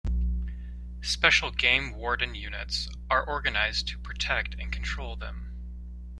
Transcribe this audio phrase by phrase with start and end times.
[1.03, 5.53] Special game warden units are organized to protect and control them.